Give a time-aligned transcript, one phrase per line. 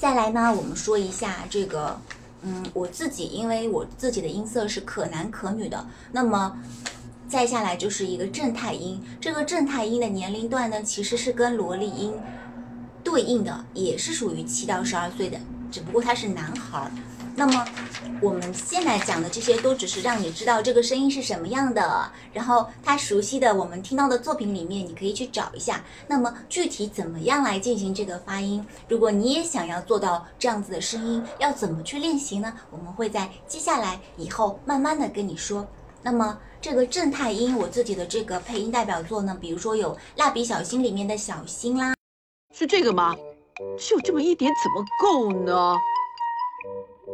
[0.00, 2.00] 再来呢，我们说一下这个，
[2.40, 6.56] 嗯，我自己，因为我自己的音色是可男可女的，那么
[7.28, 9.04] 再下来就是一个正太音。
[9.20, 12.14] 这个正太音的年龄段呢，其实是跟萝莉音
[13.04, 15.38] 对应的，也是属于七到十二岁的，
[15.70, 16.90] 只不过他是男孩儿。
[17.40, 17.64] 那么
[18.20, 25.82] 我们现在讲的这些都只是让你知道这个声音是什么样的，然后他熟悉的我们听到的作品里面，你可以去找一下。
[26.06, 28.62] 那么具体怎么样来进行这个发音？
[28.88, 32.52] 如果你也想要做到这样子的声音，要怎么去练习呢？
[32.70, 35.66] 我们会在接下来以后慢慢的跟你说。
[36.02, 41.94] 那么这个正太音，我自己的这个配音代表作呢，比如说有《蜡笔小新》里面的小新啦，
[42.54, 43.16] 是这个吗？
[43.78, 45.74] 就这么一点怎么够呢？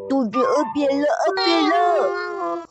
[0.08, 2.68] 肚子饿扁了，饿扁了！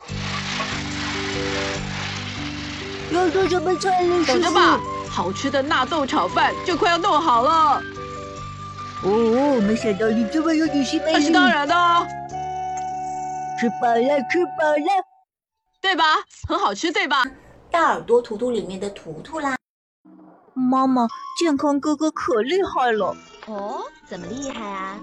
[3.12, 4.24] 要做什么菜呢？
[4.26, 4.80] 等着吧，
[5.10, 7.82] 好吃的纳豆炒饭就快要弄好了。
[9.04, 11.14] 哦，没想到你这么有女性魅力。
[11.14, 12.06] 那是当然的哦。
[13.60, 15.04] 吃饱了，吃饱了，
[15.82, 16.04] 对吧？
[16.48, 17.24] 很好吃，对吧？
[17.72, 19.56] 大耳朵图图里面的图图啦。
[20.54, 21.08] 妈妈，
[21.40, 23.16] 健康哥哥可厉害了。
[23.48, 24.98] 哦，怎么厉害啊？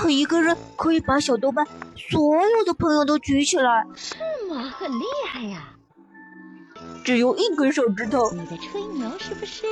[0.00, 4.14] 他一个人可以把小豆瓣所有的朋友都举起来，是
[4.48, 4.72] 吗？
[4.78, 5.70] 很厉害呀！
[7.04, 8.30] 只有一根手指头。
[8.30, 9.66] 你在吹牛是不是？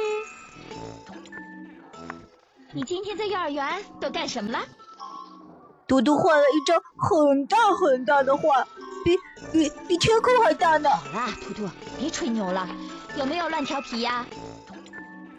[2.72, 3.64] 你今天在幼儿园
[4.00, 4.58] 都干什么了？
[5.86, 8.66] 嘟嘟画了一张很大很大的画，
[9.04, 9.16] 比
[9.52, 10.90] 比比天空还大呢。
[10.90, 11.68] 好啦，图图，
[12.00, 12.68] 别吹牛了，
[13.16, 14.26] 有没有乱调皮呀？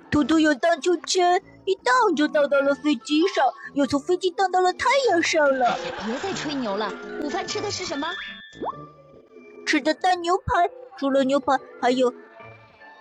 [0.09, 3.45] 图图有荡秋千，一荡就荡到了飞机上，
[3.77, 5.77] 又从飞机荡到了太阳上了。
[6.03, 8.07] 别再吹牛了，午饭吃的是什么？
[9.67, 12.11] 吃的大牛排，除了牛排，还有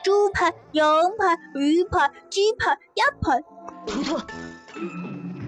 [0.04, 0.86] 猪排、羊
[1.18, 3.40] 排、鱼排、鸡排、鸭排。
[3.86, 4.20] 图图，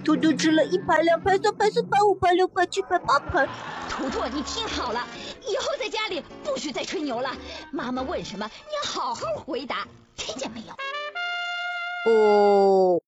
[0.03, 3.47] 图图吃了一排、两排、三排、四排、五排、六排、七排、八排。
[3.91, 5.07] 图图，你听好了，
[5.47, 7.37] 以后在家里不许再吹牛了。
[7.71, 9.87] 妈妈问什么，你要好好回答，
[10.17, 12.11] 听见没有？
[12.11, 12.99] 哦，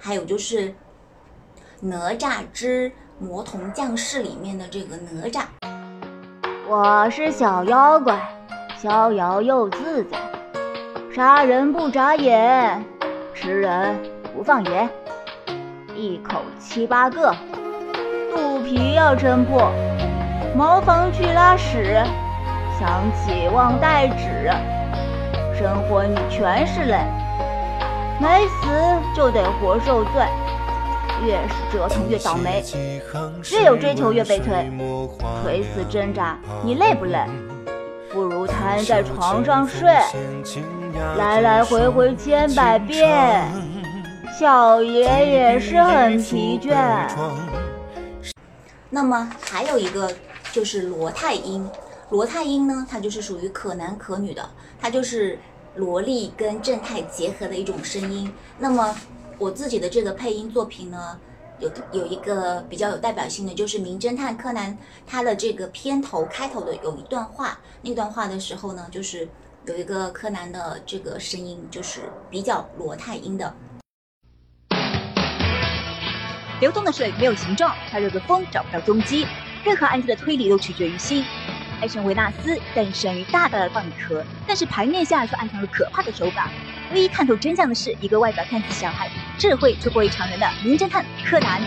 [0.00, 0.70] 还有就是
[1.86, 5.42] 《哪吒之魔童降世》里面的这个哪吒。
[6.66, 8.18] 我是小妖怪，
[8.78, 10.16] 逍遥又自在，
[11.14, 12.82] 杀人不眨眼，
[13.34, 13.94] 吃人
[14.34, 14.88] 不放盐，
[15.94, 17.36] 一口七八个，
[18.34, 19.70] 肚皮要撑破，
[20.56, 22.02] 茅房去拉屎，
[22.80, 24.50] 想起忘带纸，
[25.54, 26.96] 生活里全是泪，
[28.18, 28.70] 没死
[29.14, 30.24] 就得活受罪。
[31.24, 32.62] 越是折腾越倒霉，
[33.50, 34.70] 越有追求越悲催，
[35.42, 37.26] 垂死挣扎，你累不累？
[38.12, 39.88] 不如瘫在床上睡，
[41.16, 43.50] 来来回回千百遍，
[44.38, 46.76] 小爷也是很疲倦。
[48.90, 50.08] 那么还有一个
[50.52, 51.68] 就是罗太音，
[52.10, 54.48] 罗太音呢，它就是属于可男可女的，
[54.80, 55.36] 它就是
[55.74, 58.32] 萝莉跟正太结合的一种声音。
[58.58, 58.94] 那么
[59.38, 61.18] 我自己的这个配音作品呢，
[61.58, 64.72] 有有一个比较有代表性的，就是《名侦探柯南》
[65.06, 69.28] 它的这个片头开头的有一段话，那段话的时候呢，就是
[69.66, 73.54] 有一个柯南的这个声音，就是比较罗太音的。
[76.60, 79.26] 流动的水没有形状，它热的风找不到踪迹。
[79.64, 81.24] 任何案件的推理都取决于心。
[81.84, 86.50] 爱神维纳斯诞生于大大的蚌壳，但是牌面下却暗藏了可怕的手法。
[86.94, 89.06] 唯一看透真相的是一个外表看似小孩、
[89.38, 91.60] 智慧却过于常人的名侦探柯南。